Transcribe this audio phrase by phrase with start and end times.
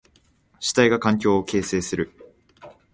[0.59, 2.11] 主体が環境を形成する。